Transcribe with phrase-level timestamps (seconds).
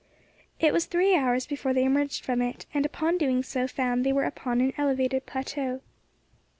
[0.59, 4.11] It was three hours before they emerged from it, and upon doing so found they
[4.11, 5.81] were upon an elevated plateau.